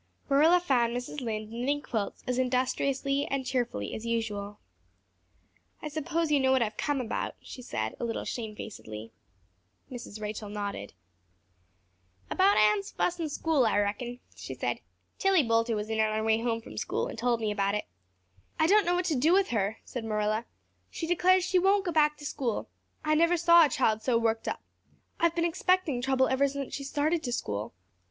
Marilla 0.31 0.59
found 0.59 0.97
Mrs. 0.97 1.21
Lynde 1.21 1.51
knitting 1.51 1.79
quilts 1.83 2.23
as 2.25 2.39
industriously 2.39 3.27
and 3.27 3.45
cheerfully 3.45 3.93
as 3.93 4.03
usual. 4.03 4.57
"I 5.79 5.89
suppose 5.89 6.31
you 6.31 6.39
know 6.39 6.51
what 6.51 6.63
I've 6.63 6.75
come 6.75 6.99
about," 6.99 7.35
she 7.39 7.61
said, 7.61 7.93
a 7.99 8.03
little 8.03 8.25
shamefacedly. 8.25 9.11
Mrs. 9.91 10.19
Rachel 10.19 10.49
nodded. 10.49 10.95
"About 12.31 12.57
Anne's 12.57 12.89
fuss 12.89 13.19
in 13.19 13.29
school, 13.29 13.63
I 13.63 13.77
reckon," 13.77 14.19
she 14.35 14.55
said. 14.55 14.79
"Tillie 15.19 15.43
Boulter 15.43 15.75
was 15.75 15.87
in 15.91 15.99
on 15.99 16.15
her 16.15 16.23
way 16.23 16.39
home 16.41 16.61
from 16.61 16.79
school 16.79 17.05
and 17.05 17.15
told 17.15 17.39
me 17.39 17.51
about 17.51 17.75
it." 17.75 17.85
"I 18.59 18.65
don't 18.65 18.85
know 18.87 18.95
what 18.95 19.05
to 19.05 19.15
do 19.15 19.33
with 19.33 19.49
her," 19.49 19.81
said 19.85 20.03
Marilla. 20.03 20.45
"She 20.89 21.05
declares 21.05 21.43
she 21.45 21.59
won't 21.59 21.85
go 21.85 21.91
back 21.91 22.17
to 22.17 22.25
school. 22.25 22.69
I 23.05 23.13
never 23.13 23.37
saw 23.37 23.63
a 23.63 23.69
child 23.69 24.01
so 24.01 24.17
worked 24.17 24.47
up. 24.47 24.63
I've 25.19 25.35
been 25.35 25.45
expecting 25.45 26.01
trouble 26.01 26.27
ever 26.27 26.47
since 26.47 26.73
she 26.73 26.83
started 26.83 27.21
to 27.21 27.31
school. 27.31 27.75